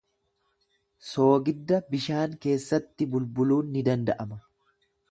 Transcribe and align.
Soogidda 1.09 1.79
bishaan 1.91 2.35
keessatti 2.47 3.09
bulbuluun 3.13 3.73
ni 3.77 3.87
danda’ama. 3.91 4.43